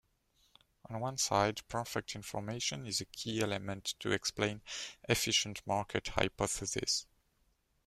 [0.89, 4.63] On one side, perfect information is a key element to explain
[5.07, 7.05] efficient-market hypothesis.